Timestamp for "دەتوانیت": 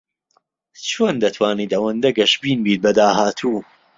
1.23-1.71